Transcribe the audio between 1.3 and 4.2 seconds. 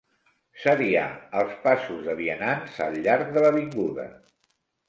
els passos de vianants al llarg de l'avinguda.